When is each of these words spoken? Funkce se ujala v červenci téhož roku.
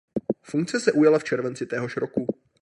Funkce 0.41 0.79
se 0.79 0.91
ujala 0.91 1.19
v 1.19 1.23
červenci 1.23 1.65
téhož 1.65 1.97
roku. 1.97 2.27